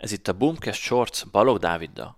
Ez 0.00 0.12
itt 0.12 0.28
a 0.28 0.32
Boomcast 0.32 0.80
Shorts 0.80 1.26
Balog 1.30 1.58
Dáviddal. 1.58 2.14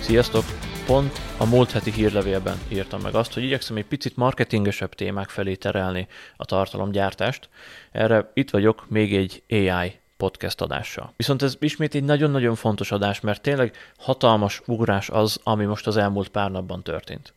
Sziasztok! 0.00 0.44
Pont 0.86 1.18
a 1.38 1.46
múlt 1.46 1.70
heti 1.70 1.90
hírlevélben 1.90 2.58
írtam 2.68 3.00
meg 3.00 3.14
azt, 3.14 3.32
hogy 3.32 3.42
igyekszem 3.42 3.76
egy 3.76 3.84
picit 3.84 4.16
marketingesebb 4.16 4.94
témák 4.94 5.28
felé 5.28 5.54
terelni 5.54 6.08
a 6.36 6.44
tartalomgyártást. 6.44 7.48
Erre 7.92 8.30
itt 8.34 8.50
vagyok 8.50 8.88
még 8.88 9.16
egy 9.16 9.42
AI 9.48 9.98
podcast 10.16 10.60
adással. 10.60 11.12
Viszont 11.16 11.42
ez 11.42 11.56
ismét 11.58 11.94
egy 11.94 12.04
nagyon-nagyon 12.04 12.54
fontos 12.54 12.92
adás, 12.92 13.20
mert 13.20 13.42
tényleg 13.42 13.76
hatalmas 13.98 14.62
ugrás 14.66 15.10
az, 15.10 15.40
ami 15.42 15.64
most 15.64 15.86
az 15.86 15.96
elmúlt 15.96 16.28
pár 16.28 16.50
napban 16.50 16.82
történt. 16.82 17.34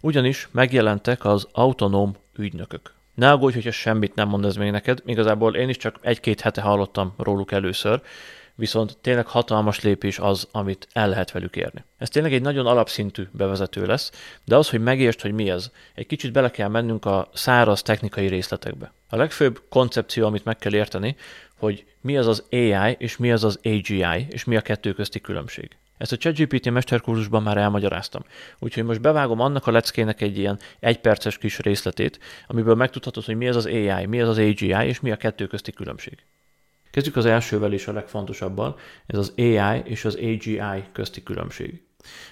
Ugyanis 0.00 0.48
megjelentek 0.50 1.24
az 1.24 1.48
autonóm 1.52 2.16
ügynökök. 2.36 2.98
Ne 3.20 3.30
aggódj, 3.30 3.54
hogyha 3.54 3.70
semmit 3.70 4.14
nem 4.14 4.28
mond 4.28 4.44
ez 4.44 4.56
még 4.56 4.70
neked, 4.70 5.02
igazából 5.04 5.56
én 5.56 5.68
is 5.68 5.76
csak 5.76 5.98
egy-két 6.00 6.40
hete 6.40 6.60
hallottam 6.60 7.14
róluk 7.18 7.52
először, 7.52 8.00
viszont 8.54 8.98
tényleg 9.00 9.26
hatalmas 9.26 9.80
lépés 9.80 10.18
az, 10.18 10.48
amit 10.52 10.88
el 10.92 11.08
lehet 11.08 11.30
velük 11.30 11.56
érni. 11.56 11.84
Ez 11.98 12.08
tényleg 12.08 12.32
egy 12.32 12.42
nagyon 12.42 12.66
alapszintű 12.66 13.28
bevezető 13.32 13.86
lesz, 13.86 14.10
de 14.44 14.56
az, 14.56 14.70
hogy 14.70 14.80
megértsd, 14.80 15.20
hogy 15.20 15.32
mi 15.32 15.50
ez, 15.50 15.70
egy 15.94 16.06
kicsit 16.06 16.32
bele 16.32 16.50
kell 16.50 16.68
mennünk 16.68 17.04
a 17.04 17.28
száraz 17.32 17.82
technikai 17.82 18.26
részletekbe. 18.26 18.92
A 19.08 19.16
legfőbb 19.16 19.62
koncepció, 19.68 20.26
amit 20.26 20.44
meg 20.44 20.56
kell 20.56 20.74
érteni, 20.74 21.16
hogy 21.58 21.84
mi 22.00 22.16
az 22.16 22.26
az 22.26 22.44
AI 22.50 22.96
és 22.98 23.16
mi 23.16 23.32
az 23.32 23.44
az 23.44 23.58
AGI, 23.62 24.26
és 24.28 24.44
mi 24.44 24.56
a 24.56 24.60
kettő 24.60 24.92
közti 24.92 25.20
különbség. 25.20 25.79
Ezt 26.00 26.12
a 26.12 26.16
ChatGPT 26.16 26.70
mesterkurzusban 26.70 27.42
már 27.42 27.56
elmagyaráztam. 27.56 28.22
Úgyhogy 28.58 28.84
most 28.84 29.00
bevágom 29.00 29.40
annak 29.40 29.66
a 29.66 29.70
leckének 29.70 30.20
egy 30.20 30.38
ilyen 30.38 30.58
egyperces 30.78 31.38
kis 31.38 31.58
részletét, 31.58 32.18
amiből 32.46 32.74
megtudhatod, 32.74 33.24
hogy 33.24 33.36
mi 33.36 33.48
az 33.48 33.56
az 33.56 33.66
AI, 33.66 34.06
mi 34.06 34.20
az 34.20 34.28
az 34.28 34.38
AGI, 34.38 34.86
és 34.86 35.00
mi 35.00 35.10
a 35.10 35.16
kettő 35.16 35.46
közti 35.46 35.72
különbség. 35.72 36.24
Kezdjük 36.90 37.16
az 37.16 37.26
elsővel 37.26 37.72
és 37.72 37.86
a 37.86 37.92
legfontosabban, 37.92 38.74
ez 39.06 39.18
az 39.18 39.32
AI 39.36 39.82
és 39.84 40.04
az 40.04 40.14
AGI 40.14 40.84
közti 40.92 41.22
különbség. 41.22 41.82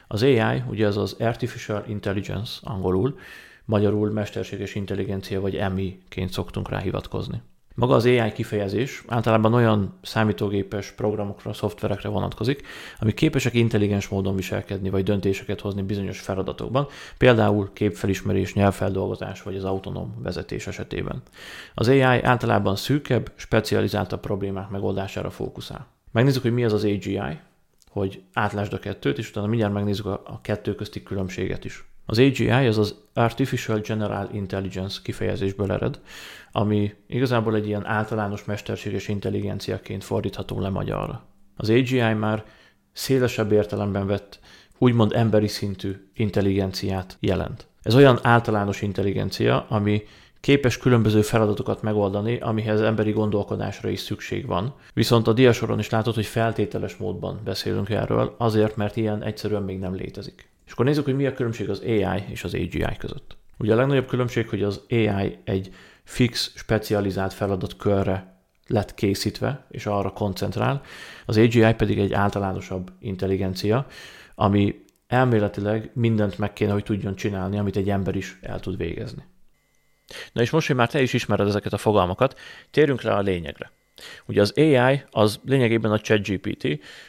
Az 0.07 0.23
AI, 0.23 0.63
ugye 0.69 0.87
ez 0.87 0.97
az 0.97 1.17
Artificial 1.19 1.85
Intelligence 1.89 2.53
angolul, 2.63 3.19
magyarul 3.65 4.11
mesterséges 4.11 4.75
intelligencia 4.75 5.41
vagy 5.41 5.73
MI-ként 5.75 6.33
szoktunk 6.33 6.69
rá 6.69 6.79
hivatkozni. 6.79 7.43
Maga 7.79 7.95
az 7.95 8.05
AI 8.05 8.33
kifejezés 8.33 9.03
általában 9.07 9.55
olyan 9.55 9.99
számítógépes 10.03 10.91
programokra, 10.91 11.53
szoftverekre 11.53 12.09
vonatkozik, 12.09 12.67
amik 12.99 13.15
képesek 13.15 13.55
intelligens 13.55 14.09
módon 14.09 14.37
viselkedni 14.37 14.91
vagy 14.91 15.03
döntéseket 15.03 15.61
hozni 15.61 15.83
bizonyos 15.83 16.21
feladatokban, 16.21 16.87
például 17.19 17.71
képfelismerés, 17.73 18.55
nyelvfeldolgozás 18.55 19.43
vagy 19.43 19.57
az 19.57 19.65
autonóm 19.65 20.15
vezetés 20.23 20.67
esetében. 20.67 21.23
Az 21.75 21.89
AI 21.89 22.03
általában 22.03 22.77
szűkebb, 22.77 23.33
specializáltabb 23.35 24.21
problémák 24.21 24.69
megoldására 24.69 25.31
fókuszál. 25.31 25.87
Megnézzük, 26.13 26.43
hogy 26.43 26.53
mi 26.53 26.65
az 26.65 26.73
az 26.73 26.85
AGI, 26.85 27.21
hogy 27.91 28.23
átlásd 28.33 28.73
a 28.73 28.79
kettőt, 28.79 29.19
és 29.19 29.31
utána 29.31 29.47
mindjárt 29.47 29.73
megnézzük 29.73 30.07
a 30.07 30.39
kettő 30.43 30.75
közti 30.75 31.03
különbséget 31.03 31.65
is. 31.65 31.85
Az 32.11 32.19
AGI 32.19 32.51
az 32.51 32.79
az 32.79 32.95
Artificial 33.15 33.79
General 33.79 34.29
Intelligence 34.33 34.99
kifejezésből 35.03 35.73
ered, 35.73 36.01
ami 36.53 36.95
igazából 37.07 37.55
egy 37.55 37.67
ilyen 37.67 37.87
általános 37.87 38.45
mesterséges 38.45 39.09
intelligenciaként 39.09 40.05
fordítható 40.05 40.61
le 40.61 40.69
magyarra. 40.69 41.25
Az 41.57 41.71
AGI 41.71 42.13
már 42.13 42.45
szélesebb 42.93 43.53
értelemben 43.53 44.07
vett, 44.07 44.39
úgymond 44.79 45.13
emberi 45.13 45.49
szintű 45.49 46.09
intelligenciát 46.15 47.17
jelent. 47.21 47.67
Ez 47.83 47.95
olyan 47.95 48.19
általános 48.23 48.83
intelligencia, 48.83 49.67
ami 49.69 50.03
képes 50.41 50.77
különböző 50.79 51.23
feladatokat 51.23 51.83
megoldani, 51.83 52.39
amihez 52.39 52.81
emberi 52.81 53.11
gondolkodásra 53.11 53.89
is 53.89 54.01
szükség 54.01 54.47
van. 54.47 54.75
Viszont 54.95 55.27
a 55.27 55.33
diasoron 55.33 55.79
is 55.79 55.91
látod, 55.91 56.15
hogy 56.15 56.27
feltételes 56.27 56.97
módban 56.97 57.41
beszélünk 57.45 57.91
erről, 57.91 58.35
azért, 58.39 58.77
mert 58.77 58.97
ilyen 58.97 59.23
egyszerűen 59.23 59.63
még 59.63 59.79
nem 59.79 59.95
létezik. 59.95 60.49
És 60.69 60.75
akkor 60.75 60.87
nézzük, 60.87 61.05
hogy 61.05 61.17
mi 61.17 61.27
a 61.27 61.33
különbség 61.33 61.71
az 61.71 61.81
AI 61.81 62.25
és 62.29 62.45
az 62.45 62.55
AGI 62.55 62.97
között. 62.99 63.37
Ugye 63.59 63.73
a 63.73 63.77
legnagyobb 63.77 64.07
különbség, 64.07 64.49
hogy 64.49 64.63
az 64.63 64.81
AI 64.91 65.39
egy 65.45 65.75
fix, 66.05 66.53
specializált 66.57 67.33
feladatkörre 67.33 68.43
lett 68.67 68.95
készítve, 68.95 69.67
és 69.71 69.87
arra 69.87 70.11
koncentrál. 70.11 70.83
Az 71.27 71.37
AGI 71.37 71.75
pedig 71.75 71.99
egy 71.99 72.13
általánosabb 72.13 72.93
intelligencia, 73.01 73.87
ami 74.35 74.85
elméletileg 75.07 75.91
mindent 75.95 76.39
meg 76.39 76.53
kéne, 76.53 76.73
hogy 76.73 76.85
tudjon 76.85 77.15
csinálni, 77.15 77.59
amit 77.59 77.77
egy 77.77 77.91
ember 77.91 78.17
is 78.17 78.39
el 78.43 78.61
tud 78.61 78.77
végezni. 78.77 79.25
Na 80.33 80.41
és 80.41 80.51
most, 80.51 80.67
hogy 80.67 80.77
már 80.77 80.89
te 80.89 81.03
is 81.03 81.13
ismered 81.13 81.47
ezeket 81.47 81.73
a 81.73 81.79
fogalmakat, 81.79 82.39
térjünk 82.71 83.03
rá 83.03 83.17
a 83.17 83.21
lényegre. 83.21 83.71
Ugye 84.27 84.41
az 84.41 84.53
AI 84.57 85.03
az 85.11 85.41
lényegében 85.45 85.93
a 85.93 86.01
ChatGPT, 86.01 86.67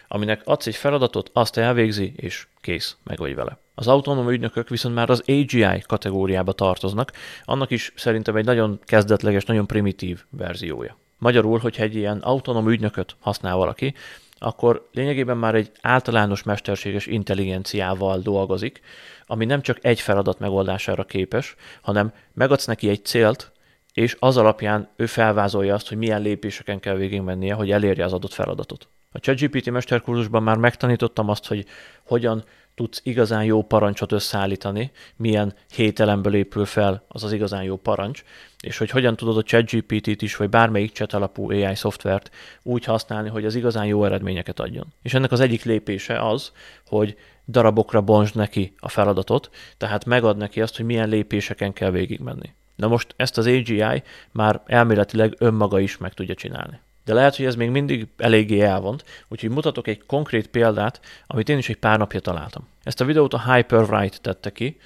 aminek 0.08 0.42
adsz 0.46 0.68
egy 0.68 0.76
feladatot, 0.76 1.30
azt 1.34 1.58
elvégzi, 1.58 2.14
és 2.16 2.48
kész, 2.62 2.98
meg 3.04 3.18
vagy 3.18 3.36
vele. 3.36 3.58
Az 3.76 3.88
autonóm 3.88 4.30
ügynökök 4.30 4.70
viszont 4.70 4.96
már 4.96 5.10
az 5.10 5.24
AGI 5.28 5.84
kategóriába 5.88 6.52
tartoznak, 6.52 7.12
annak 7.44 7.72
is 7.72 7.94
szerintem 7.96 8.36
egy 8.36 8.46
nagyon 8.46 8.80
kezdetleges, 8.84 9.46
nagyon 9.46 9.68
primitív 9.68 10.24
verziója. 10.30 10.98
Magyarul, 11.18 11.60
hogyha 11.60 11.84
egy 11.84 11.96
ilyen 11.96 12.18
autonóm 12.18 12.70
ügynököt 12.70 13.16
használ 13.20 13.56
valaki, 13.56 13.94
akkor 14.40 14.90
lényegében 14.94 15.38
már 15.38 15.56
egy 15.56 15.72
általános 15.82 16.44
mesterséges 16.44 17.06
intelligenciával 17.06 18.20
dolgozik, 18.20 18.82
ami 19.26 19.46
nem 19.46 19.62
csak 19.62 19.78
egy 19.82 20.00
feladat 20.00 20.40
megoldására 20.40 21.04
képes, 21.04 21.56
hanem 21.82 22.14
megadsz 22.34 22.66
neki 22.66 22.90
egy 22.90 23.06
célt, 23.06 23.52
és 23.94 24.18
az 24.20 24.38
alapján 24.38 24.90
ő 24.96 25.06
felvázolja 25.06 25.74
azt, 25.74 25.88
hogy 25.88 25.98
milyen 25.98 26.22
lépéseken 26.22 26.80
kell 26.80 26.96
végigmennie, 26.96 27.54
hogy 27.54 27.72
elérje 27.72 28.06
az 28.06 28.14
adott 28.14 28.34
feladatot. 28.34 28.88
A 29.12 29.20
ChatGPT 29.20 29.72
mesterkurzusban 29.72 30.44
már 30.44 30.58
megtanítottam 30.58 31.30
azt, 31.30 31.48
hogy 31.48 31.66
hogyan 32.04 32.44
tudsz 32.76 33.02
igazán 33.04 33.44
jó 33.44 33.64
parancsot 33.64 34.12
összeállítani, 34.12 34.92
milyen 35.16 35.54
hét 35.76 36.00
elemből 36.00 36.36
épül 36.36 36.66
fel 36.66 37.06
az 37.08 37.24
az 37.24 37.32
igazán 37.32 37.64
jó 37.64 37.78
parancs, 37.78 38.24
és 38.60 38.78
hogy 38.78 38.90
hogyan 38.90 39.16
tudod 39.16 39.38
a 39.38 39.44
ChatGPT-t 39.44 40.22
is, 40.22 40.36
vagy 40.36 40.50
bármelyik 40.50 40.92
chat 40.92 41.14
alapú 41.14 41.52
AI 41.52 41.76
szoftvert 41.76 42.30
úgy 42.64 42.84
használni, 42.84 43.30
hogy 43.30 43.46
az 43.46 43.56
igazán 43.56 43.86
jó 43.86 44.06
eredményeket 44.06 44.60
adjon. 44.60 44.94
És 45.02 45.14
ennek 45.14 45.32
az 45.32 45.40
egyik 45.40 45.64
lépése 45.64 46.28
az, 46.28 46.52
hogy 46.86 47.18
darabokra 47.48 48.02
bontsd 48.02 48.36
neki 48.36 48.74
a 48.78 48.90
feladatot, 48.90 49.50
tehát 49.78 50.06
megad 50.06 50.38
neki 50.38 50.62
azt, 50.62 50.78
hogy 50.78 50.86
milyen 50.86 51.10
lépéseken 51.10 51.74
kell 51.74 51.92
végigmenni. 51.92 52.54
Na 52.80 52.88
most 52.88 53.14
ezt 53.16 53.38
az 53.38 53.46
AGI 53.46 54.04
már 54.32 54.62
elméletileg 54.66 55.36
önmaga 55.38 55.80
is 55.80 55.98
meg 55.98 56.14
tudja 56.14 56.36
csinálni. 56.36 56.80
De 57.06 57.14
lehet, 57.14 57.36
hogy 57.36 57.46
ez 57.46 57.56
még 57.56 57.70
mindig 57.70 58.08
eléggé 58.18 58.60
elvont, 58.62 59.04
úgyhogy 59.28 59.50
mutatok 59.50 59.88
egy 59.88 60.06
konkrét 60.06 60.48
példát, 60.48 61.00
amit 61.28 61.50
én 61.50 61.58
is 61.58 61.70
egy 61.70 61.78
pár 61.78 61.98
napja 61.98 62.20
találtam. 62.20 62.68
Ezt 62.84 63.02
a 63.02 63.06
videót 63.06 63.34
a 63.34 63.54
Hyperwrite 63.54 64.18
tette 64.22 64.52
ki, 64.52 64.78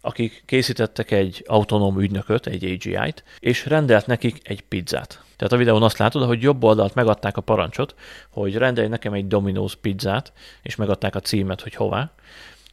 akik 0.00 0.42
készítettek 0.46 1.10
egy 1.10 1.44
autonóm 1.46 2.00
ügynököt, 2.00 2.46
egy 2.46 2.64
AGI-t, 2.64 3.24
és 3.38 3.66
rendelt 3.66 4.06
nekik 4.06 4.48
egy 4.48 4.62
pizzát. 4.62 5.22
Tehát 5.36 5.52
a 5.52 5.56
videón 5.56 5.82
azt 5.82 5.98
látod, 5.98 6.26
hogy 6.26 6.42
jobb 6.42 6.64
oldalt 6.64 6.94
megadták 6.94 7.36
a 7.36 7.40
parancsot, 7.40 7.94
hogy 8.30 8.56
rendelj 8.56 8.88
nekem 8.88 9.12
egy 9.12 9.26
Domino's 9.28 9.72
pizzát, 9.80 10.32
és 10.62 10.76
megadták 10.76 11.14
a 11.14 11.20
címet, 11.20 11.60
hogy 11.60 11.74
hová, 11.74 12.12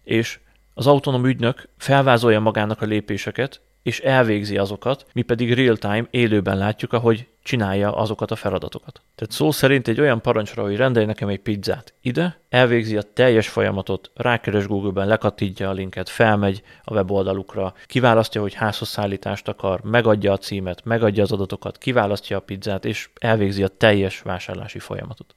és 0.03 0.39
az 0.73 0.87
autonóm 0.87 1.25
ügynök 1.25 1.69
felvázolja 1.77 2.39
magának 2.39 2.81
a 2.81 2.85
lépéseket, 2.85 3.61
és 3.83 3.99
elvégzi 3.99 4.57
azokat, 4.57 5.05
mi 5.13 5.21
pedig 5.21 5.53
real-time 5.53 6.07
élőben 6.09 6.57
látjuk, 6.57 6.93
ahogy 6.93 7.27
csinálja 7.43 7.95
azokat 7.95 8.31
a 8.31 8.35
feladatokat. 8.35 9.01
Tehát 9.15 9.33
szó 9.33 9.51
szerint 9.51 9.87
egy 9.87 9.99
olyan 9.99 10.21
parancsra, 10.21 10.63
hogy 10.63 10.75
rendelj 10.75 11.05
nekem 11.05 11.27
egy 11.27 11.39
pizzát 11.39 11.93
ide, 12.01 12.39
elvégzi 12.49 12.97
a 12.97 13.01
teljes 13.01 13.47
folyamatot, 13.47 14.11
rákeres 14.15 14.67
Google-ben, 14.67 15.07
lekattítja 15.07 15.69
a 15.69 15.73
linket, 15.73 16.09
felmegy 16.09 16.63
a 16.83 16.93
weboldalukra, 16.93 17.73
kiválasztja, 17.85 18.41
hogy 18.41 18.53
házhoz 18.53 18.87
szállítást 18.87 19.47
akar, 19.47 19.81
megadja 19.83 20.31
a 20.31 20.37
címet, 20.37 20.85
megadja 20.85 21.23
az 21.23 21.31
adatokat, 21.31 21.77
kiválasztja 21.77 22.37
a 22.37 22.41
pizzát, 22.41 22.85
és 22.85 23.09
elvégzi 23.19 23.63
a 23.63 23.67
teljes 23.67 24.21
vásárlási 24.21 24.79
folyamatot. 24.79 25.35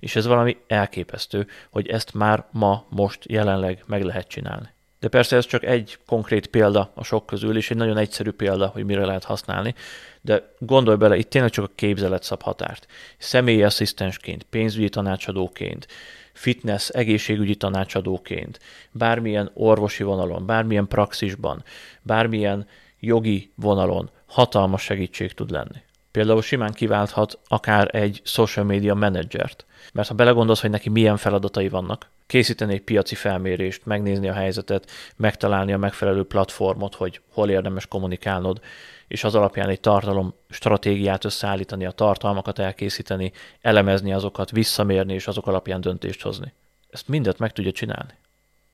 És 0.00 0.16
ez 0.16 0.26
valami 0.26 0.56
elképesztő, 0.66 1.46
hogy 1.70 1.88
ezt 1.88 2.14
már 2.14 2.44
ma, 2.50 2.84
most, 2.88 3.24
jelenleg 3.28 3.82
meg 3.86 4.02
lehet 4.02 4.28
csinálni. 4.28 4.72
De 5.04 5.10
persze 5.10 5.36
ez 5.36 5.46
csak 5.46 5.64
egy 5.64 5.98
konkrét 6.06 6.46
példa 6.46 6.90
a 6.94 7.04
sok 7.04 7.26
közül, 7.26 7.56
és 7.56 7.70
egy 7.70 7.76
nagyon 7.76 7.96
egyszerű 7.96 8.30
példa, 8.30 8.66
hogy 8.66 8.84
mire 8.84 9.04
lehet 9.04 9.24
használni. 9.24 9.74
De 10.20 10.54
gondolj 10.58 10.96
bele, 10.96 11.16
itt 11.16 11.30
tényleg 11.30 11.50
csak 11.50 11.64
a 11.64 11.72
képzelet 11.74 12.22
szab 12.22 12.42
határt. 12.42 12.86
Személyi 13.18 13.62
asszisztensként, 13.62 14.42
pénzügyi 14.42 14.88
tanácsadóként, 14.88 15.86
fitness, 16.32 16.88
egészségügyi 16.88 17.54
tanácsadóként, 17.54 18.58
bármilyen 18.90 19.50
orvosi 19.54 20.02
vonalon, 20.02 20.46
bármilyen 20.46 20.88
praxisban, 20.88 21.64
bármilyen 22.02 22.66
jogi 23.00 23.52
vonalon 23.54 24.10
hatalmas 24.26 24.82
segítség 24.82 25.32
tud 25.32 25.50
lenni. 25.50 25.82
Például 26.14 26.42
simán 26.42 26.72
kiválthat 26.72 27.38
akár 27.48 27.94
egy 27.94 28.20
social 28.24 28.64
media 28.64 28.94
menedzsert. 28.94 29.66
Mert 29.92 30.08
ha 30.08 30.14
belegondolsz, 30.14 30.60
hogy 30.60 30.70
neki 30.70 30.88
milyen 30.88 31.16
feladatai 31.16 31.68
vannak, 31.68 32.10
készíteni 32.26 32.72
egy 32.72 32.82
piaci 32.82 33.14
felmérést, 33.14 33.86
megnézni 33.86 34.28
a 34.28 34.32
helyzetet, 34.32 34.90
megtalálni 35.16 35.72
a 35.72 35.78
megfelelő 35.78 36.24
platformot, 36.24 36.94
hogy 36.94 37.20
hol 37.32 37.50
érdemes 37.50 37.86
kommunikálnod, 37.86 38.60
és 39.08 39.24
az 39.24 39.34
alapján 39.34 39.68
egy 39.68 39.80
tartalom 39.80 40.34
stratégiát 40.50 41.24
összeállítani, 41.24 41.84
a 41.84 41.90
tartalmakat 41.90 42.58
elkészíteni, 42.58 43.32
elemezni 43.60 44.12
azokat, 44.12 44.50
visszamérni, 44.50 45.14
és 45.14 45.26
azok 45.26 45.46
alapján 45.46 45.80
döntést 45.80 46.22
hozni. 46.22 46.52
Ezt 46.90 47.08
mindet 47.08 47.38
meg 47.38 47.52
tudja 47.52 47.72
csinálni. 47.72 48.14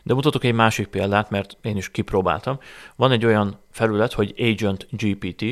De 0.02 0.14
mutatok 0.14 0.44
egy 0.44 0.54
másik 0.54 0.87
példát, 0.87 1.31
mert 1.31 1.56
én 1.62 1.76
is 1.76 1.90
kipróbáltam. 1.90 2.58
Van 2.96 3.12
egy 3.12 3.25
olyan 3.25 3.58
felület, 3.70 4.12
hogy 4.12 4.34
Agent 4.38 4.87
GPT, 4.90 5.44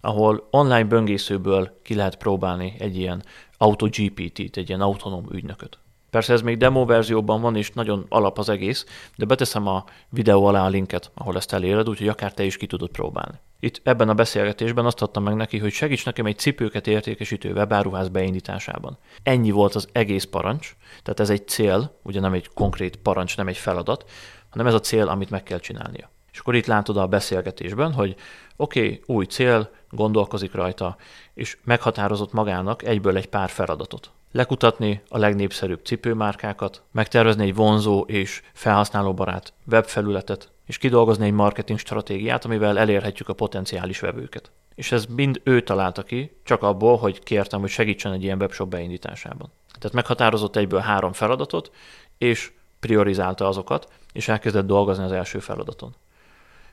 ahol 0.00 0.48
online 0.50 0.84
böngészőből 0.84 1.80
ki 1.82 1.94
lehet 1.94 2.16
próbálni 2.16 2.74
egy 2.78 2.96
ilyen 2.96 3.22
AutoGPT-t, 3.58 4.56
egy 4.56 4.68
ilyen 4.68 4.80
autonóm 4.80 5.26
ügynököt. 5.32 5.78
Persze 6.10 6.32
ez 6.32 6.40
még 6.40 6.56
demo 6.56 6.84
verzióban 6.84 7.40
van, 7.40 7.56
és 7.56 7.70
nagyon 7.70 8.06
alap 8.08 8.38
az 8.38 8.48
egész, 8.48 8.86
de 9.16 9.24
beteszem 9.24 9.66
a 9.66 9.84
videó 10.08 10.44
alá 10.44 10.64
a 10.64 10.68
linket, 10.68 11.10
ahol 11.14 11.36
ezt 11.36 11.52
eléred, 11.52 11.88
úgyhogy 11.88 12.08
akár 12.08 12.34
te 12.34 12.44
is 12.44 12.56
ki 12.56 12.66
tudod 12.66 12.90
próbálni. 12.90 13.38
Itt 13.60 13.80
ebben 13.82 14.08
a 14.08 14.14
beszélgetésben 14.14 14.86
azt 14.86 15.02
adtam 15.02 15.22
meg 15.22 15.34
neki, 15.34 15.58
hogy 15.58 15.72
segíts 15.72 16.04
nekem 16.04 16.26
egy 16.26 16.38
cipőket 16.38 16.86
értékesítő 16.86 17.52
webáruház 17.52 18.08
beindításában. 18.08 18.98
Ennyi 19.22 19.50
volt 19.50 19.74
az 19.74 19.88
egész 19.92 20.24
parancs, 20.24 20.76
tehát 21.02 21.20
ez 21.20 21.30
egy 21.30 21.48
cél, 21.48 21.98
ugye 22.02 22.20
nem 22.20 22.32
egy 22.32 22.50
konkrét 22.54 22.96
parancs, 22.96 23.36
nem 23.36 23.48
egy 23.48 23.56
feladat, 23.56 24.10
hanem 24.50 24.66
ez 24.66 24.74
a 24.74 24.80
cél, 24.80 25.08
amit 25.08 25.30
meg 25.30 25.42
kell 25.42 25.58
csinálnia. 25.58 26.10
És 26.36 26.42
akkor 26.42 26.54
itt 26.54 26.66
látod 26.66 26.96
a 26.96 27.06
beszélgetésben, 27.06 27.92
hogy 27.92 28.14
oké, 28.56 28.80
okay, 28.80 29.02
új 29.06 29.24
cél, 29.24 29.70
gondolkozik 29.90 30.54
rajta, 30.54 30.96
és 31.34 31.56
meghatározott 31.64 32.32
magának 32.32 32.82
egyből 32.82 33.16
egy 33.16 33.26
pár 33.26 33.48
feladatot. 33.48 34.10
Lekutatni 34.32 35.02
a 35.08 35.18
legnépszerűbb 35.18 35.84
cipőmárkákat, 35.84 36.82
megtervezni 36.92 37.44
egy 37.44 37.54
vonzó 37.54 38.00
és 38.00 38.42
felhasználóbarát 38.52 39.52
webfelületet, 39.66 40.52
és 40.66 40.78
kidolgozni 40.78 41.26
egy 41.26 41.32
marketing 41.32 41.78
stratégiát, 41.78 42.44
amivel 42.44 42.78
elérhetjük 42.78 43.28
a 43.28 43.34
potenciális 43.34 44.00
vevőket. 44.00 44.50
És 44.74 44.92
ez 44.92 45.06
mind 45.06 45.40
ő 45.44 45.62
találta 45.62 46.02
ki, 46.02 46.36
csak 46.44 46.62
abból, 46.62 46.96
hogy 46.96 47.22
kértem, 47.22 47.60
hogy 47.60 47.70
segítsen 47.70 48.12
egy 48.12 48.22
ilyen 48.22 48.40
webshop 48.40 48.68
beindításában. 48.68 49.52
Tehát 49.78 49.92
meghatározott 49.92 50.56
egyből 50.56 50.80
három 50.80 51.12
feladatot, 51.12 51.70
és 52.18 52.52
priorizálta 52.80 53.48
azokat, 53.48 53.88
és 54.12 54.28
elkezdett 54.28 54.66
dolgozni 54.66 55.04
az 55.04 55.12
első 55.12 55.38
feladaton. 55.38 55.94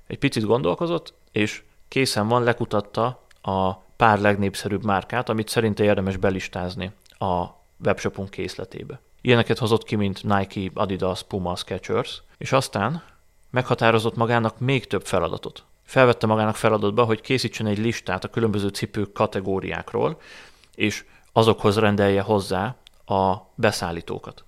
Egy 0.08 0.18
picit 0.18 0.46
gondolkozott, 0.46 1.14
és 1.32 1.64
készen 1.88 2.28
van, 2.28 2.44
lekutatta 2.44 3.26
a 3.42 3.74
pár 3.74 4.20
legnépszerűbb 4.20 4.84
márkát, 4.84 5.30
amit 5.30 5.50
szerinte 5.50 5.84
érdemes 5.84 6.18
belistázni 6.18 6.92
a 7.18 7.46
webshopunk 7.86 8.30
készletébe. 8.30 9.00
Ilyeneket 9.22 9.58
hozott 9.58 9.84
ki, 9.84 9.96
mint 9.96 10.24
Nike, 10.24 10.72
Adidas, 10.74 11.24
Puma, 11.24 11.56
Skechers, 11.56 12.22
és 12.38 12.52
aztán 12.52 13.04
meghatározott 13.50 14.16
magának 14.16 14.60
még 14.60 14.88
több 14.88 15.06
feladatot. 15.06 15.64
Felvette 15.84 16.28
magának 16.28 16.56
feladatba, 16.56 17.04
hogy 17.04 17.22
készítsen 17.22 17.66
egy 17.66 17.78
listát 17.78 18.24
a 18.24 18.30
különböző 18.30 18.68
cipők 18.68 19.14
kategóriákról, 19.14 20.22
és 20.76 21.06
azokhoz 21.32 21.78
rendelje 21.78 22.22
hozzá 22.22 22.76
a 23.06 23.36
beszállítókat. 23.56 24.44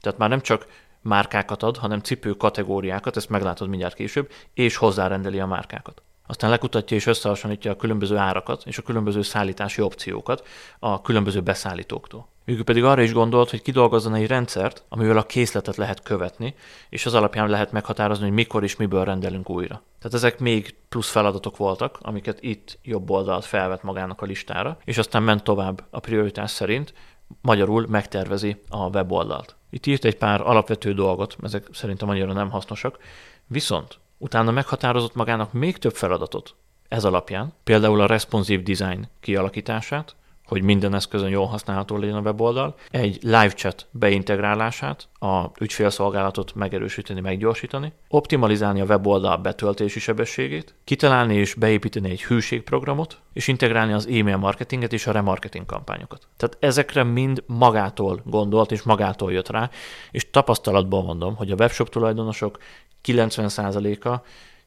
Tehát 0.00 0.18
már 0.18 0.28
nem 0.28 0.40
csak 0.40 0.66
márkákat 1.06 1.62
ad, 1.62 1.76
hanem 1.76 2.00
cipő 2.00 2.32
kategóriákat, 2.32 3.16
ezt 3.16 3.28
meglátod 3.28 3.68
mindjárt 3.68 3.94
később, 3.94 4.30
és 4.54 4.76
hozzárendeli 4.76 5.40
a 5.40 5.46
márkákat. 5.46 6.02
Aztán 6.26 6.50
lekutatja 6.50 6.96
és 6.96 7.06
összehasonlítja 7.06 7.70
a 7.70 7.76
különböző 7.76 8.16
árakat 8.16 8.62
és 8.66 8.78
a 8.78 8.82
különböző 8.82 9.22
szállítási 9.22 9.82
opciókat 9.82 10.46
a 10.78 11.02
különböző 11.02 11.40
beszállítóktól. 11.40 12.28
Ők 12.44 12.62
pedig 12.62 12.84
arra 12.84 13.02
is 13.02 13.12
gondolt, 13.12 13.50
hogy 13.50 13.62
kidolgozzon 13.62 14.14
egy 14.14 14.26
rendszert, 14.26 14.84
amivel 14.88 15.16
a 15.16 15.26
készletet 15.26 15.76
lehet 15.76 16.02
követni, 16.02 16.54
és 16.88 17.06
az 17.06 17.14
alapján 17.14 17.48
lehet 17.48 17.72
meghatározni, 17.72 18.24
hogy 18.24 18.34
mikor 18.34 18.62
és 18.62 18.76
miből 18.76 19.04
rendelünk 19.04 19.50
újra. 19.50 19.82
Tehát 19.98 20.14
ezek 20.14 20.38
még 20.38 20.74
plusz 20.88 21.10
feladatok 21.10 21.56
voltak, 21.56 21.98
amiket 22.02 22.42
itt 22.42 22.78
jobb 22.82 23.10
oldalt 23.10 23.44
felvett 23.44 23.82
magának 23.82 24.22
a 24.22 24.26
listára, 24.26 24.78
és 24.84 24.98
aztán 24.98 25.22
ment 25.22 25.42
tovább 25.42 25.84
a 25.90 26.00
prioritás 26.00 26.50
szerint, 26.50 26.94
magyarul 27.40 27.86
megtervezi 27.88 28.62
a 28.68 28.88
weboldalt. 28.88 29.56
Itt 29.70 29.86
írt 29.86 30.04
egy 30.04 30.16
pár 30.16 30.40
alapvető 30.40 30.94
dolgot, 30.94 31.36
ezek 31.42 31.66
szerintem 31.72 32.08
annyira 32.08 32.32
nem 32.32 32.50
hasznosak, 32.50 32.98
viszont 33.46 33.98
utána 34.18 34.50
meghatározott 34.50 35.14
magának 35.14 35.52
még 35.52 35.78
több 35.78 35.94
feladatot 35.94 36.54
ez 36.88 37.04
alapján, 37.04 37.52
például 37.64 38.00
a 38.00 38.06
responsive 38.06 38.62
design 38.62 39.08
kialakítását, 39.20 40.16
hogy 40.46 40.62
minden 40.62 40.94
eszközön 40.94 41.28
jól 41.28 41.46
használható 41.46 41.96
legyen 41.96 42.14
a 42.14 42.20
weboldal, 42.20 42.74
egy 42.90 43.18
live 43.22 43.50
chat 43.50 43.86
beintegrálását, 43.90 45.08
a 45.18 45.44
ügyfélszolgálatot 45.60 46.54
megerősíteni, 46.54 47.20
meggyorsítani, 47.20 47.92
optimalizálni 48.08 48.80
a 48.80 48.84
weboldal 48.84 49.36
betöltési 49.36 50.00
sebességét, 50.00 50.74
kitalálni 50.84 51.34
és 51.34 51.54
beépíteni 51.54 52.10
egy 52.10 52.24
hűségprogramot, 52.24 53.18
és 53.32 53.48
integrálni 53.48 53.92
az 53.92 54.06
e-mail 54.06 54.36
marketinget 54.36 54.92
és 54.92 55.06
a 55.06 55.12
remarketing 55.12 55.66
kampányokat. 55.66 56.28
Tehát 56.36 56.56
ezekre 56.60 57.02
mind 57.02 57.42
magától 57.46 58.20
gondolt 58.24 58.72
és 58.72 58.82
magától 58.82 59.32
jött 59.32 59.48
rá, 59.48 59.70
és 60.10 60.30
tapasztalatból 60.30 61.02
mondom, 61.02 61.36
hogy 61.36 61.50
a 61.50 61.56
webshop 61.58 61.88
tulajdonosok 61.88 62.58
90%-a 63.04 64.20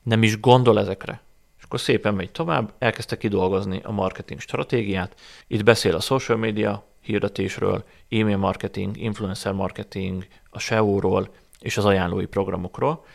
nem 0.04 0.24
is 0.24 0.40
gondol 0.40 0.80
ezekre 0.80 1.22
akkor 1.69 1.81
szépen 1.81 2.13
megy 2.13 2.31
tovább, 2.31 2.74
elkezdte 2.80 3.18
kidolgozni 3.18 3.81
a 3.83 3.92
marketing 3.92 4.39
stratégiát. 4.39 5.19
Itt 5.48 5.63
beszél 5.63 5.95
a 5.95 6.00
social 6.00 6.38
media 6.38 6.88
hirdetésről, 7.01 7.83
e-mail 8.10 8.38
marketing, 8.38 8.98
influencer 8.98 9.54
marketing, 9.54 10.27
a 10.50 10.60
SEO-ról 10.60 11.30
és 11.60 11.77
az 11.77 11.86
ajánlói 11.86 12.25
programokról. 12.25 13.06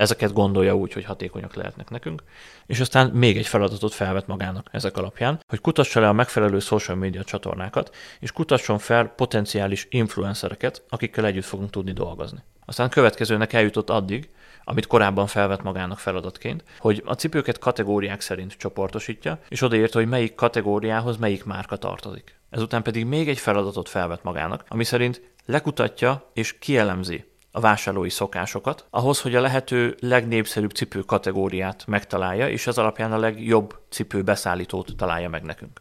Ezeket 0.00 0.32
gondolja 0.32 0.76
úgy, 0.76 0.92
hogy 0.92 1.04
hatékonyak 1.04 1.54
lehetnek 1.54 1.90
nekünk. 1.90 2.22
És 2.66 2.80
aztán 2.80 3.10
még 3.10 3.36
egy 3.36 3.46
feladatot 3.46 3.94
felvet 3.94 4.26
magának 4.26 4.68
ezek 4.72 4.96
alapján, 4.96 5.40
hogy 5.48 5.60
kutassa 5.60 6.00
le 6.00 6.08
a 6.08 6.12
megfelelő 6.12 6.58
social 6.58 6.96
media 6.96 7.24
csatornákat, 7.24 7.94
és 8.20 8.32
kutasson 8.32 8.78
fel 8.78 9.06
potenciális 9.06 9.86
influencereket, 9.90 10.82
akikkel 10.88 11.26
együtt 11.26 11.44
fogunk 11.44 11.70
tudni 11.70 11.92
dolgozni. 11.92 12.38
Aztán 12.64 12.88
következőnek 12.88 13.52
eljutott 13.52 13.90
addig, 13.90 14.28
amit 14.64 14.86
korábban 14.86 15.26
felvett 15.26 15.62
magának 15.62 15.98
feladatként, 15.98 16.64
hogy 16.78 17.02
a 17.04 17.14
cipőket 17.14 17.58
kategóriák 17.58 18.20
szerint 18.20 18.52
csoportosítja, 18.52 19.38
és 19.48 19.62
odaírta, 19.62 19.98
hogy 19.98 20.08
melyik 20.08 20.34
kategóriához 20.34 21.16
melyik 21.16 21.44
márka 21.44 21.76
tartozik. 21.76 22.38
Ezután 22.50 22.82
pedig 22.82 23.04
még 23.04 23.28
egy 23.28 23.38
feladatot 23.38 23.88
felvett 23.88 24.22
magának, 24.22 24.64
ami 24.68 24.84
szerint 24.84 25.22
lekutatja 25.46 26.30
és 26.32 26.58
kielemzi 26.58 27.29
a 27.50 27.60
vásárlói 27.60 28.08
szokásokat, 28.08 28.86
ahhoz, 28.90 29.20
hogy 29.20 29.34
a 29.34 29.40
lehető 29.40 29.96
legnépszerűbb 30.00 30.70
cipő 30.70 31.00
kategóriát 31.00 31.86
megtalálja, 31.86 32.48
és 32.48 32.66
az 32.66 32.78
alapján 32.78 33.12
a 33.12 33.18
legjobb 33.18 33.78
cipő 33.88 34.22
beszállítót 34.22 34.96
találja 34.96 35.28
meg 35.28 35.42
nekünk. 35.42 35.80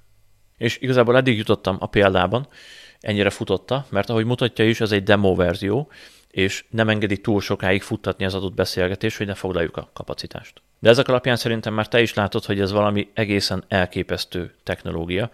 És 0.58 0.78
igazából 0.78 1.18
eddig 1.18 1.38
jutottam 1.38 1.78
a 1.80 1.88
példában, 1.88 2.48
ennyire 3.00 3.30
futotta, 3.30 3.86
mert 3.90 4.10
ahogy 4.10 4.26
mutatja 4.26 4.66
is, 4.66 4.82
ez 4.82 4.92
egy 4.92 5.04
demo 5.04 5.36
verzió, 5.36 5.92
és 6.32 6.66
nem 6.70 6.90
engedi 6.90 7.18
túl 7.18 7.42
sokáig 7.42 7.82
futtatni 7.82 8.26
az 8.26 8.34
adott 8.34 8.54
beszélgetés, 8.54 9.18
hogy 9.18 9.28
ne 9.28 9.34
foglaljuk 9.34 9.78
a 9.78 9.90
kapacitást. 9.94 10.62
De 10.80 10.90
ezek 10.90 11.08
alapján 11.08 11.36
szerintem 11.36 11.74
már 11.74 11.88
te 11.88 12.02
is 12.02 12.14
látod, 12.14 12.46
hogy 12.46 12.60
ez 12.60 12.72
valami 12.72 13.10
egészen 13.14 13.64
elképesztő 13.68 14.56
technológia, 14.64 15.30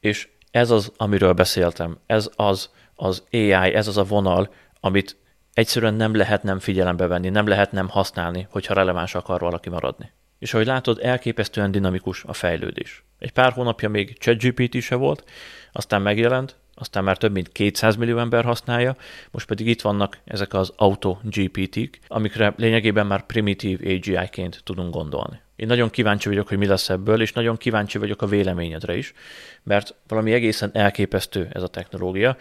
és 0.00 0.28
ez 0.50 0.70
az, 0.70 0.92
amiről 0.96 1.32
beszéltem, 1.32 1.98
ez 2.06 2.30
az 2.36 2.70
az 2.94 3.22
AI, 3.32 3.52
ez 3.52 3.88
az 3.88 3.96
a 3.96 4.04
vonal, 4.04 4.52
amit 4.80 5.16
egyszerűen 5.54 5.94
nem 5.94 6.14
lehet 6.14 6.42
nem 6.42 6.58
figyelembe 6.58 7.06
venni, 7.06 7.28
nem 7.28 7.46
lehet 7.46 7.72
nem 7.72 7.88
használni, 7.88 8.46
hogyha 8.50 8.74
releváns 8.74 9.14
akar 9.14 9.40
valaki 9.40 9.68
maradni. 9.68 10.12
És 10.38 10.54
ahogy 10.54 10.66
látod, 10.66 10.98
elképesztően 11.02 11.70
dinamikus 11.70 12.24
a 12.24 12.32
fejlődés. 12.32 13.04
Egy 13.18 13.32
pár 13.32 13.52
hónapja 13.52 13.88
még 13.88 14.18
ChatGPT 14.18 14.80
se 14.80 14.94
volt, 14.94 15.24
aztán 15.72 16.02
megjelent, 16.02 16.56
aztán 16.74 17.04
már 17.04 17.16
több 17.16 17.32
mint 17.32 17.52
200 17.52 17.96
millió 17.96 18.18
ember 18.18 18.44
használja, 18.44 18.96
most 19.30 19.46
pedig 19.46 19.66
itt 19.66 19.80
vannak 19.80 20.18
ezek 20.24 20.54
az 20.54 20.72
auto 20.76 21.18
GPT-k, 21.22 21.98
amikre 22.06 22.54
lényegében 22.56 23.06
már 23.06 23.26
primitív 23.26 23.80
AGI-ként 23.84 24.60
tudunk 24.64 24.94
gondolni. 24.94 25.40
Én 25.56 25.66
nagyon 25.66 25.90
kíváncsi 25.90 26.28
vagyok, 26.28 26.48
hogy 26.48 26.58
mi 26.58 26.66
lesz 26.66 26.88
ebből, 26.88 27.20
és 27.20 27.32
nagyon 27.32 27.56
kíváncsi 27.56 27.98
vagyok 27.98 28.22
a 28.22 28.26
véleményedre 28.26 28.96
is, 28.96 29.12
mert 29.62 29.94
valami 30.08 30.32
egészen 30.32 30.70
elképesztő 30.72 31.48
ez 31.52 31.62
a 31.62 31.68
technológia, 31.68 32.36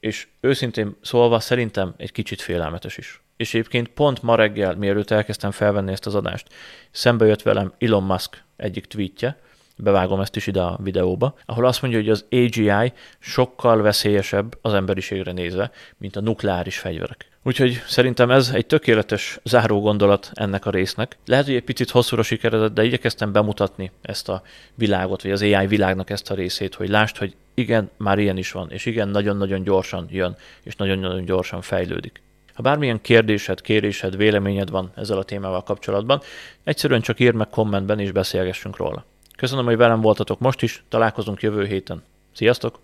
és 0.00 0.26
őszintén 0.40 0.96
szólva 1.00 1.40
szerintem 1.40 1.94
egy 1.96 2.12
kicsit 2.12 2.40
félelmetes 2.40 2.96
is. 2.96 3.20
És 3.36 3.54
egyébként 3.54 3.88
pont 3.88 4.22
ma 4.22 4.34
reggel, 4.34 4.74
mielőtt 4.74 5.10
elkezdtem 5.10 5.50
felvenni 5.50 5.92
ezt 5.92 6.06
az 6.06 6.14
adást, 6.14 6.48
szembe 6.90 7.26
jött 7.26 7.42
velem 7.42 7.72
Elon 7.78 8.02
Musk 8.02 8.42
egyik 8.56 8.86
tweetje, 8.86 9.38
bevágom 9.76 10.20
ezt 10.20 10.36
is 10.36 10.46
ide 10.46 10.60
a 10.60 10.78
videóba, 10.82 11.34
ahol 11.44 11.66
azt 11.66 11.82
mondja, 11.82 12.00
hogy 12.00 12.08
az 12.08 12.24
AGI 12.30 12.92
sokkal 13.18 13.82
veszélyesebb 13.82 14.58
az 14.62 14.74
emberiségre 14.74 15.32
nézve, 15.32 15.70
mint 15.98 16.16
a 16.16 16.20
nukleáris 16.20 16.78
fegyverek. 16.78 17.26
Úgyhogy 17.42 17.82
szerintem 17.86 18.30
ez 18.30 18.50
egy 18.54 18.66
tökéletes 18.66 19.38
záró 19.44 19.80
gondolat 19.80 20.30
ennek 20.34 20.66
a 20.66 20.70
résznek. 20.70 21.16
Lehet, 21.26 21.44
hogy 21.44 21.54
egy 21.54 21.64
picit 21.64 21.90
hosszúra 21.90 22.22
sikeredett, 22.22 22.74
de 22.74 22.84
igyekeztem 22.84 23.32
bemutatni 23.32 23.90
ezt 24.02 24.28
a 24.28 24.42
világot, 24.74 25.22
vagy 25.22 25.30
az 25.30 25.42
AI 25.42 25.66
világnak 25.66 26.10
ezt 26.10 26.30
a 26.30 26.34
részét, 26.34 26.74
hogy 26.74 26.88
lásd, 26.88 27.16
hogy 27.16 27.36
igen, 27.58 27.90
már 27.96 28.18
ilyen 28.18 28.36
is 28.36 28.52
van, 28.52 28.70
és 28.70 28.86
igen, 28.86 29.08
nagyon-nagyon 29.08 29.62
gyorsan 29.62 30.06
jön, 30.10 30.36
és 30.62 30.76
nagyon-nagyon 30.76 31.24
gyorsan 31.24 31.60
fejlődik. 31.60 32.22
Ha 32.54 32.62
bármilyen 32.62 33.00
kérdésed, 33.00 33.60
kérésed, 33.60 34.16
véleményed 34.16 34.70
van 34.70 34.90
ezzel 34.94 35.18
a 35.18 35.22
témával 35.22 35.62
kapcsolatban, 35.62 36.20
egyszerűen 36.64 37.00
csak 37.00 37.20
írd 37.20 37.34
meg 37.34 37.48
kommentben, 37.48 37.98
és 37.98 38.12
beszélgessünk 38.12 38.76
róla. 38.76 39.04
Köszönöm, 39.36 39.64
hogy 39.64 39.76
velem 39.76 40.00
voltatok 40.00 40.38
most 40.38 40.62
is, 40.62 40.84
találkozunk 40.88 41.42
jövő 41.42 41.64
héten. 41.66 42.02
Sziasztok! 42.32 42.78